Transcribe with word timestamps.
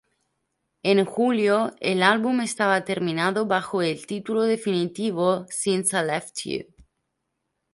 En 0.81 1.05
julio 1.05 1.75
el 1.79 2.01
álbum 2.01 2.41
estaba 2.41 2.85
terminado 2.85 3.45
bajo 3.45 3.83
el 3.83 4.07
título 4.07 4.41
definitivo 4.41 5.45
"Since 5.49 5.95
I 5.95 6.03
Left 6.03 6.39
You". 6.43 6.65